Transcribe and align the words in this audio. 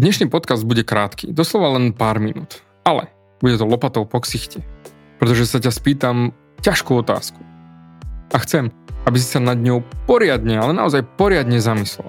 Dnešný 0.00 0.32
podcast 0.32 0.64
bude 0.64 0.80
krátky, 0.80 1.28
doslova 1.28 1.76
len 1.76 1.92
pár 1.92 2.24
minút, 2.24 2.64
ale 2.88 3.12
bude 3.44 3.60
to 3.60 3.68
lopatou 3.68 4.08
po 4.08 4.24
ksichte, 4.24 4.64
pretože 5.20 5.44
sa 5.44 5.60
ťa 5.60 5.68
spýtam 5.68 6.32
ťažkú 6.64 7.04
otázku. 7.04 7.36
A 8.32 8.40
chcem, 8.40 8.72
aby 9.04 9.20
si 9.20 9.28
sa 9.28 9.44
nad 9.44 9.60
ňou 9.60 9.84
poriadne, 10.08 10.56
ale 10.56 10.72
naozaj 10.72 11.04
poriadne 11.20 11.60
zamyslel. 11.60 12.08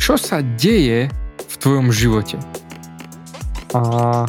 Čo 0.00 0.16
sa 0.16 0.40
deje 0.40 1.12
v 1.36 1.54
tvojom 1.60 1.92
živote? 1.92 2.40
A 3.76 4.24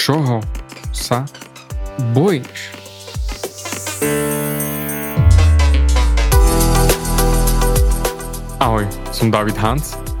čoho 0.00 0.40
sa 0.96 1.28
bojíš? 2.16 2.72
Ahoj, 8.64 8.88
som 9.12 9.28
David 9.28 9.60
Hans 9.60 10.07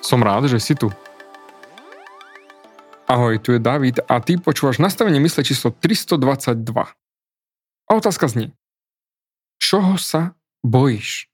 Som 0.00 0.24
rád, 0.24 0.48
že 0.48 0.56
si 0.56 0.72
tu. 0.72 0.88
Ahoj, 3.04 3.36
tu 3.42 3.52
je 3.52 3.60
David 3.60 4.00
a 4.08 4.22
ty 4.24 4.40
počúvaš 4.40 4.80
nastavenie 4.80 5.20
mysle 5.20 5.44
číslo 5.44 5.74
322. 5.76 6.64
A 7.86 7.90
otázka 7.92 8.30
znie. 8.30 8.56
Čoho 9.60 10.00
sa 10.00 10.38
bojíš? 10.64 11.28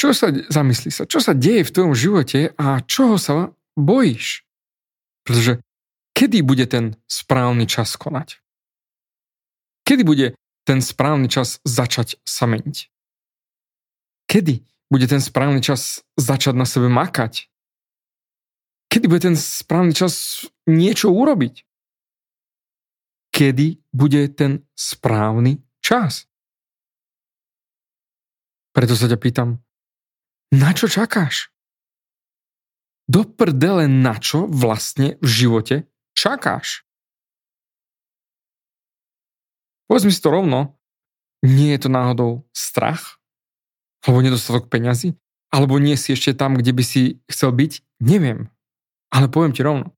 Čo 0.00 0.16
sa, 0.16 0.32
zamysli 0.32 0.90
sa, 0.90 1.04
čo 1.04 1.20
sa 1.20 1.36
deje 1.36 1.68
v 1.68 1.72
tvojom 1.74 1.94
živote 1.94 2.54
a 2.56 2.80
čoho 2.82 3.20
sa 3.20 3.52
bojíš? 3.76 4.48
Pretože 5.26 5.60
kedy 6.16 6.40
bude 6.40 6.64
ten 6.64 6.96
správny 7.06 7.68
čas 7.68 7.94
konať? 8.00 8.40
Kedy 9.84 10.02
bude 10.02 10.26
ten 10.64 10.80
správny 10.80 11.28
čas 11.28 11.60
začať 11.66 12.16
sa 12.24 12.48
meniť? 12.48 12.88
Kedy 14.30 14.73
bude 14.90 15.06
ten 15.08 15.20
správny 15.20 15.60
čas 15.64 16.04
začať 16.16 16.54
na 16.54 16.66
sebe 16.68 16.88
makať? 16.92 17.48
Kedy 18.92 19.06
bude 19.10 19.22
ten 19.26 19.36
správny 19.36 19.90
čas 19.90 20.46
niečo 20.70 21.10
urobiť? 21.10 21.66
Kedy 23.34 23.82
bude 23.90 24.30
ten 24.30 24.62
správny 24.78 25.58
čas? 25.82 26.30
Preto 28.74 28.94
sa 28.94 29.10
ťa 29.10 29.18
pýtam, 29.18 29.58
na 30.54 30.70
čo 30.70 30.86
čakáš? 30.86 31.50
Do 33.10 33.26
prdele 33.26 33.90
na 33.90 34.16
čo 34.22 34.46
vlastne 34.46 35.18
v 35.18 35.26
živote 35.26 35.76
čakáš? 36.14 36.86
Povedz 39.90 40.06
mi 40.08 40.12
si 40.14 40.22
to 40.22 40.32
rovno, 40.32 40.78
nie 41.44 41.76
je 41.76 41.84
to 41.84 41.90
náhodou 41.92 42.30
strach? 42.54 43.20
Alebo 44.04 44.20
nedostatok 44.20 44.68
peňazí? 44.68 45.16
Alebo 45.48 45.80
nie 45.80 45.96
si 45.96 46.12
ešte 46.12 46.36
tam, 46.36 46.60
kde 46.60 46.76
by 46.76 46.84
si 46.84 47.24
chcel 47.30 47.56
byť? 47.56 48.02
Neviem. 48.04 48.52
Ale 49.08 49.32
poviem 49.32 49.54
ti 49.54 49.64
rovno. 49.64 49.94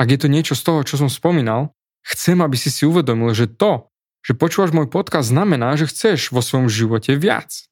Ak 0.00 0.08
je 0.08 0.18
to 0.20 0.28
niečo 0.28 0.56
z 0.56 0.62
toho, 0.64 0.80
čo 0.84 1.00
som 1.00 1.12
spomínal, 1.12 1.72
chcem, 2.04 2.40
aby 2.40 2.56
si 2.56 2.72
si 2.72 2.88
uvedomil, 2.88 3.32
že 3.36 3.48
to, 3.48 3.88
že 4.20 4.36
počúvaš 4.36 4.72
môj 4.76 4.88
podcast, 4.88 5.32
znamená, 5.32 5.76
že 5.80 5.88
chceš 5.88 6.32
vo 6.32 6.44
svojom 6.44 6.68
živote 6.68 7.16
viac. 7.16 7.68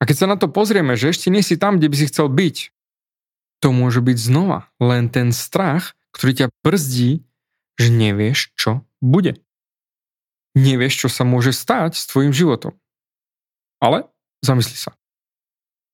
A 0.00 0.06
keď 0.06 0.16
sa 0.16 0.30
na 0.30 0.36
to 0.38 0.46
pozrieme, 0.48 0.94
že 0.94 1.10
ešte 1.10 1.28
nie 1.28 1.42
si 1.42 1.58
tam, 1.58 1.78
kde 1.78 1.90
by 1.90 1.96
si 1.98 2.08
chcel 2.08 2.30
byť, 2.30 2.56
to 3.60 3.68
môže 3.70 4.00
byť 4.00 4.16
znova 4.16 4.72
len 4.80 5.12
ten 5.12 5.34
strach, 5.36 5.92
ktorý 6.16 6.32
ťa 6.44 6.46
brzdí, 6.64 7.22
že 7.76 7.88
nevieš, 7.92 8.52
čo 8.56 8.84
bude. 9.04 9.40
Nevieš, 10.56 11.06
čo 11.06 11.08
sa 11.12 11.22
môže 11.22 11.54
stať 11.54 11.94
s 11.94 12.08
tvojim 12.08 12.32
životom. 12.32 12.74
Ale 13.80 14.08
Zamysli 14.40 14.76
sa. 14.76 14.96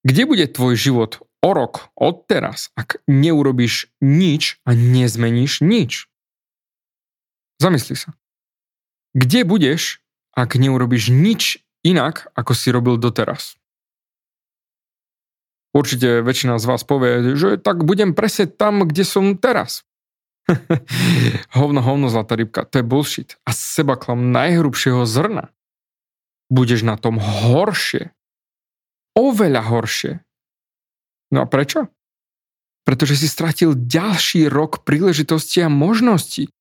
Kde 0.06 0.22
bude 0.22 0.46
tvoj 0.46 0.78
život 0.78 1.18
o 1.42 1.50
rok 1.50 1.90
od 1.98 2.30
teraz, 2.30 2.70
ak 2.78 3.02
neurobíš 3.10 3.90
nič 3.98 4.62
a 4.62 4.70
nezmeníš 4.70 5.66
nič? 5.66 6.06
Zamysli 7.58 7.98
sa. 7.98 8.14
Kde 9.16 9.42
budeš, 9.42 9.98
ak 10.36 10.54
neurobíš 10.54 11.10
nič 11.10 11.58
inak, 11.82 12.30
ako 12.38 12.52
si 12.54 12.70
robil 12.70 13.00
doteraz? 13.02 13.58
Určite 15.76 16.24
väčšina 16.24 16.56
z 16.56 16.64
vás 16.64 16.86
povie, 16.88 17.36
že 17.36 17.60
tak 17.60 17.84
budem 17.84 18.16
presieť 18.16 18.56
tam, 18.56 18.88
kde 18.88 19.04
som 19.04 19.36
teraz. 19.36 19.84
hovno, 21.58 21.84
hovno, 21.84 22.08
zlatá 22.08 22.38
rybka, 22.38 22.64
to 22.64 22.80
je 22.80 22.84
bullshit. 22.86 23.28
A 23.44 23.52
seba 23.52 23.98
klam 23.98 24.32
najhrubšieho 24.32 25.04
zrna. 25.04 25.52
Budeš 26.48 26.86
na 26.86 26.96
tom 26.96 27.18
horšie, 27.20 28.15
oveľa 29.16 29.62
horšie. 29.64 30.12
No 31.32 31.42
a 31.42 31.46
prečo? 31.48 31.88
Pretože 32.86 33.18
si 33.18 33.26
stratil 33.26 33.74
ďalší 33.74 34.46
rok 34.46 34.86
príležitosti 34.86 35.64
a 35.64 35.72
možností. 35.72 36.52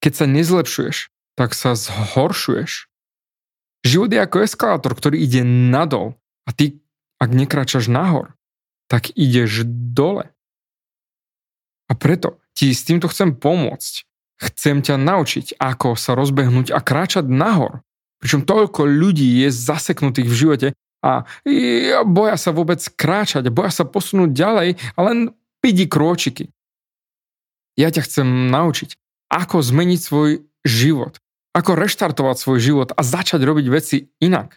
Keď 0.00 0.12
sa 0.14 0.26
nezlepšuješ, 0.30 1.12
tak 1.36 1.52
sa 1.52 1.76
zhoršuješ. 1.76 2.88
Život 3.84 4.10
je 4.10 4.20
ako 4.22 4.36
eskalátor, 4.48 4.96
ktorý 4.96 5.20
ide 5.20 5.44
nadol 5.44 6.16
a 6.48 6.50
ty, 6.56 6.80
ak 7.20 7.30
nekračaš 7.36 7.92
nahor, 7.92 8.32
tak 8.88 9.12
ideš 9.12 9.66
dole. 9.68 10.32
A 11.86 11.92
preto 11.94 12.40
ti 12.56 12.72
s 12.72 12.82
týmto 12.82 13.06
chcem 13.12 13.36
pomôcť. 13.36 14.08
Chcem 14.36 14.84
ťa 14.84 15.00
naučiť, 15.00 15.56
ako 15.56 15.96
sa 15.96 16.12
rozbehnúť 16.12 16.72
a 16.72 16.80
kráčať 16.84 17.24
nahor. 17.28 17.80
Pričom 18.20 18.44
toľko 18.44 18.84
ľudí 18.84 19.44
je 19.44 19.48
zaseknutých 19.48 20.28
v 20.28 20.36
živote 20.36 20.68
a 21.04 21.28
boja 22.04 22.36
sa 22.40 22.50
vôbec 22.52 22.80
kráčať, 22.96 23.48
boja 23.52 23.70
sa 23.70 23.84
posunúť 23.84 24.30
ďalej 24.32 24.68
a 24.96 24.98
len 25.04 25.32
pidi 25.60 25.86
krôčiky. 25.88 26.50
Ja 27.76 27.92
ťa 27.92 28.08
chcem 28.08 28.48
naučiť, 28.48 28.96
ako 29.28 29.60
zmeniť 29.60 30.00
svoj 30.00 30.30
život, 30.64 31.20
ako 31.52 31.76
reštartovať 31.76 32.36
svoj 32.40 32.58
život 32.58 32.88
a 32.96 33.00
začať 33.04 33.44
robiť 33.44 33.66
veci 33.68 34.08
inak. 34.18 34.56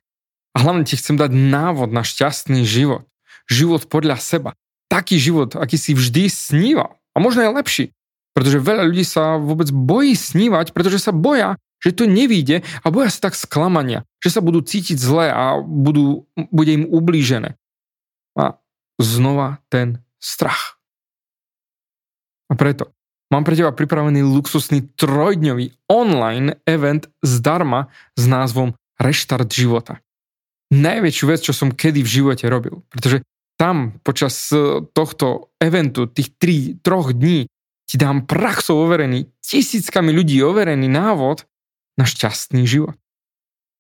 A 0.58 0.66
hlavne 0.66 0.88
ti 0.88 0.98
chcem 0.98 1.20
dať 1.20 1.30
návod 1.30 1.94
na 1.94 2.02
šťastný 2.02 2.66
život. 2.66 3.06
Život 3.46 3.86
podľa 3.86 4.18
seba. 4.18 4.58
Taký 4.90 5.22
život, 5.22 5.54
aký 5.54 5.78
si 5.78 5.94
vždy 5.94 6.26
sníval. 6.32 6.98
A 7.14 7.22
možno 7.22 7.46
aj 7.46 7.62
lepší. 7.62 7.86
Pretože 8.34 8.58
veľa 8.62 8.90
ľudí 8.90 9.06
sa 9.06 9.38
vôbec 9.38 9.70
bojí 9.70 10.18
snívať, 10.18 10.74
pretože 10.74 10.98
sa 11.02 11.14
boja, 11.14 11.60
že 11.80 11.96
to 11.96 12.06
nevíde 12.06 12.62
a 12.84 12.88
boja 12.92 13.10
sa 13.12 13.32
tak 13.32 13.36
sklamania, 13.40 14.04
že 14.20 14.36
sa 14.36 14.44
budú 14.44 14.60
cítiť 14.60 15.00
zle 15.00 15.32
a 15.32 15.60
budú, 15.60 16.28
bude 16.52 16.76
im 16.76 16.86
ublížené. 16.88 17.56
A 18.36 18.60
znova 19.00 19.64
ten 19.72 20.04
strach. 20.20 20.80
A 22.52 22.54
preto 22.60 22.92
mám 23.32 23.48
pre 23.48 23.56
teba 23.56 23.72
pripravený 23.72 24.26
luxusný 24.26 24.92
trojdňový 25.00 25.88
online 25.88 26.60
event 26.68 27.08
zdarma 27.24 27.88
s 28.20 28.24
názvom 28.28 28.76
Reštart 29.00 29.48
života. 29.48 30.04
Najväčšiu 30.70 31.26
vec, 31.32 31.40
čo 31.42 31.56
som 31.56 31.74
kedy 31.74 32.04
v 32.04 32.14
živote 32.20 32.46
robil. 32.46 32.86
Pretože 32.94 33.26
tam 33.58 33.98
počas 34.06 34.38
e, 34.54 34.86
tohto 34.94 35.52
eventu, 35.58 36.06
tých 36.06 36.38
tri, 36.38 36.78
troch 36.80 37.12
dní, 37.16 37.50
ti 37.90 37.96
dám 37.98 38.30
praxou 38.30 38.86
overený, 38.86 39.34
tisíckami 39.42 40.14
ľudí 40.14 40.46
overený 40.46 40.86
návod, 40.86 41.49
na 42.00 42.08
šťastný 42.08 42.64
život. 42.64 42.96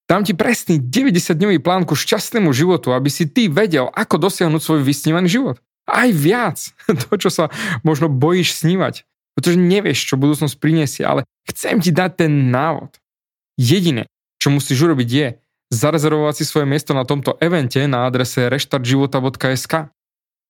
Dám 0.10 0.26
ti 0.26 0.34
presný 0.34 0.82
90-dňový 0.82 1.62
plán 1.62 1.86
ku 1.86 1.94
šťastnému 1.94 2.50
životu, 2.50 2.92
aby 2.98 3.14
si 3.14 3.30
ty 3.30 3.46
vedel, 3.46 3.94
ako 3.94 4.18
dosiahnuť 4.18 4.58
svoj 4.58 4.82
vysnívaný 4.82 5.30
život. 5.30 5.62
Aj 5.86 6.10
viac, 6.10 6.58
to, 7.08 7.14
čo 7.16 7.30
sa 7.32 7.48
možno 7.88 8.12
bojíš 8.12 8.58
snívať. 8.58 9.06
pretože 9.38 9.56
nevieš, 9.56 10.10
čo 10.12 10.20
budúcnosť 10.20 10.60
prinesie, 10.60 11.08
ale 11.08 11.24
chcem 11.48 11.80
ti 11.80 11.96
dať 11.96 12.26
ten 12.26 12.52
návod. 12.52 13.00
Jediné, 13.56 14.10
čo 14.42 14.52
musíš 14.52 14.84
urobiť 14.84 15.10
je 15.14 15.28
zarezervovať 15.70 16.42
si 16.42 16.44
svoje 16.44 16.66
miesto 16.66 16.98
na 16.98 17.06
tomto 17.06 17.38
evente 17.40 17.80
na 17.86 18.10
adrese 18.10 18.50
reštartživota.sk 18.50 19.94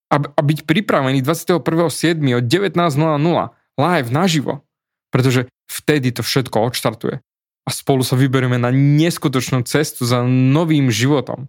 a, 0.09 0.15
byť 0.39 0.59
pripravený 0.65 1.21
21.7. 1.21 2.17
od 2.33 2.45
19.00 2.47 2.79
live 3.77 4.09
naživo, 4.09 4.63
pretože 5.11 5.51
vtedy 5.67 6.15
to 6.15 6.23
všetko 6.23 6.57
odštartuje 6.63 7.19
a 7.69 7.71
spolu 7.71 8.01
sa 8.01 8.17
vyberieme 8.17 8.57
na 8.57 8.73
neskutočnú 8.73 9.61
cestu 9.69 10.09
za 10.09 10.25
novým 10.25 10.89
životom. 10.89 11.45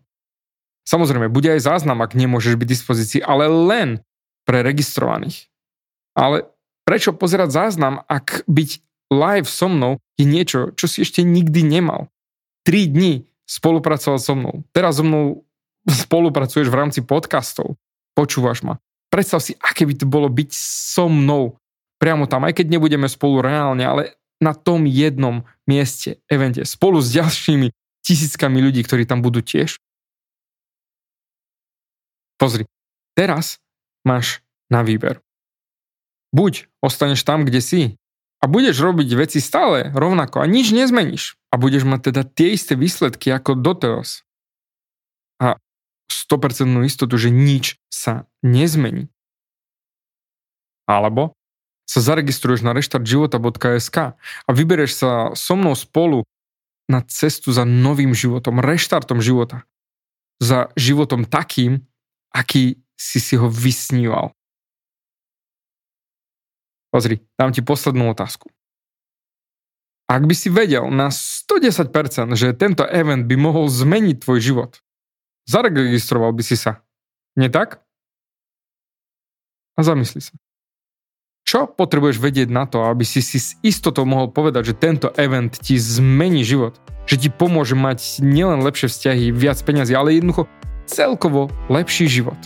Samozrejme, 0.85 1.33
bude 1.33 1.49
aj 1.57 1.65
záznam, 1.65 2.05
ak 2.05 2.13
nemôžeš 2.13 2.61
byť 2.61 2.69
dispozícii, 2.69 3.21
ale 3.25 3.49
len 3.49 3.89
pre 4.45 4.61
registrovaných. 4.61 5.49
Ale 6.13 6.45
prečo 6.85 7.17
pozerať 7.17 7.57
záznam, 7.57 8.05
ak 8.05 8.45
byť 8.45 8.71
live 9.09 9.49
so 9.49 9.73
mnou 9.73 9.97
je 10.21 10.29
niečo, 10.29 10.77
čo 10.77 10.85
si 10.85 11.09
ešte 11.09 11.25
nikdy 11.25 11.65
nemal? 11.65 12.13
3 12.69 12.93
dní 12.93 13.25
spolupracovať 13.49 14.21
so 14.21 14.37
mnou. 14.37 14.61
Teraz 14.77 15.01
so 15.01 15.05
mnou 15.09 15.49
spolupracuješ 15.89 16.69
v 16.69 16.77
rámci 16.77 17.01
podcastov. 17.01 17.81
Počúvaš 18.13 18.61
ma. 18.61 18.77
Predstav 19.09 19.41
si, 19.41 19.57
aké 19.57 19.89
by 19.89 19.95
to 19.97 20.05
bolo 20.05 20.29
byť 20.29 20.51
so 20.53 21.09
mnou. 21.09 21.57
Priamo 21.97 22.29
tam, 22.29 22.45
aj 22.45 22.61
keď 22.61 22.77
nebudeme 22.77 23.09
spolu 23.09 23.41
reálne, 23.41 23.83
ale 23.89 24.20
na 24.41 24.57
tom 24.57 24.89
jednom 24.89 25.45
mieste, 25.69 26.19
evente, 26.27 26.65
spolu 26.65 27.05
s 27.05 27.13
ďalšími 27.13 27.71
tisíckami 28.01 28.59
ľudí, 28.65 28.81
ktorí 28.83 29.05
tam 29.05 29.21
budú 29.21 29.45
tiež. 29.45 29.77
Pozri, 32.41 32.65
teraz 33.13 33.61
máš 34.01 34.41
na 34.73 34.81
výber. 34.81 35.21
Buď 36.33 36.73
ostaneš 36.81 37.21
tam, 37.21 37.45
kde 37.45 37.61
si 37.61 37.83
a 38.41 38.49
budeš 38.49 38.81
robiť 38.81 39.09
veci 39.13 39.45
stále 39.45 39.93
rovnako 39.93 40.41
a 40.41 40.49
nič 40.49 40.73
nezmeníš 40.73 41.37
a 41.53 41.61
budeš 41.61 41.85
mať 41.85 42.01
teda 42.11 42.23
tie 42.25 42.57
isté 42.57 42.73
výsledky 42.79 43.29
ako 43.29 43.61
doteraz. 43.61 44.25
A 45.37 45.61
100% 46.09 46.65
istotu, 46.89 47.15
že 47.21 47.29
nič 47.29 47.77
sa 47.93 48.25
nezmení. 48.41 49.13
Alebo 50.89 51.37
sa 51.91 51.99
zaregistruješ 51.99 52.63
na 52.63 52.71
reštartživota.sk 52.71 54.15
a 54.15 54.51
vybereš 54.55 54.93
sa 54.95 55.11
so 55.35 55.59
mnou 55.59 55.75
spolu 55.75 56.23
na 56.87 57.03
cestu 57.03 57.51
za 57.51 57.67
novým 57.67 58.15
životom, 58.15 58.63
reštartom 58.63 59.19
života. 59.19 59.67
Za 60.39 60.71
životom 60.79 61.27
takým, 61.27 61.83
aký 62.31 62.79
si 62.95 63.19
si 63.19 63.35
ho 63.35 63.51
vysníval. 63.51 64.31
Pozri, 66.95 67.27
dám 67.35 67.51
ti 67.51 67.63
poslednú 67.63 68.15
otázku. 68.15 68.47
Ak 70.11 70.27
by 70.27 70.35
si 70.35 70.51
vedel 70.51 70.91
na 70.91 71.11
110%, 71.11 71.91
že 72.35 72.55
tento 72.55 72.83
event 72.87 73.27
by 73.27 73.37
mohol 73.39 73.71
zmeniť 73.71 74.17
tvoj 74.23 74.39
život, 74.43 74.73
zaregistroval 75.47 76.35
by 76.35 76.43
si 76.43 76.55
sa. 76.59 76.83
Nie 77.39 77.51
tak? 77.51 77.83
A 79.79 79.87
zamysli 79.87 80.19
sa. 80.23 80.35
Čo 81.51 81.67
potrebuješ 81.67 82.23
vedieť 82.23 82.47
na 82.47 82.63
to, 82.63 82.87
aby 82.87 83.03
si 83.03 83.19
si 83.19 83.43
s 83.43 83.59
istotou 83.59 84.07
mohol 84.07 84.31
povedať, 84.31 84.71
že 84.71 84.79
tento 84.79 85.11
event 85.19 85.51
ti 85.51 85.83
zmení 85.83 86.47
život? 86.47 86.79
Že 87.11 87.27
ti 87.27 87.29
pomôže 87.35 87.75
mať 87.75 88.23
nielen 88.23 88.63
lepšie 88.63 88.87
vzťahy, 88.87 89.35
viac 89.35 89.59
peňazí, 89.59 89.91
ale 89.99 90.15
jednoducho 90.15 90.47
celkovo 90.87 91.51
lepší 91.67 92.07
život. 92.07 92.39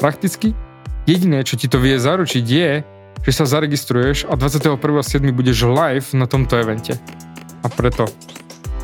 Prakticky 0.00 0.56
jediné, 1.04 1.44
čo 1.44 1.60
ti 1.60 1.68
to 1.68 1.76
vie 1.76 2.00
zaručiť 2.00 2.44
je, 2.48 2.80
že 3.28 3.32
sa 3.36 3.44
zaregistruješ 3.44 4.24
a 4.24 4.32
21.7. 4.32 4.80
budeš 5.36 5.68
live 5.68 6.16
na 6.16 6.24
tomto 6.24 6.56
evente. 6.64 6.96
A 7.60 7.68
preto 7.68 8.08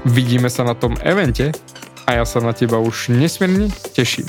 vidíme 0.04 0.52
sa 0.52 0.68
na 0.68 0.76
tom 0.76 1.00
evente 1.00 1.56
a 2.04 2.20
ja 2.20 2.28
sa 2.28 2.44
na 2.44 2.52
teba 2.52 2.76
už 2.76 3.08
nesmierne 3.08 3.72
teším. 3.96 4.28